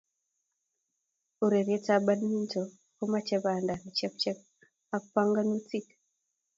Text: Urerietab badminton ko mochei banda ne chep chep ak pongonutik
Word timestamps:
Urerietab 1.43 2.01
badminton 2.07 2.67
ko 2.95 3.03
mochei 3.11 3.41
banda 3.45 3.73
ne 3.77 3.89
chep 3.97 4.13
chep 4.21 4.37
ak 4.95 5.03
pongonutik 5.13 5.87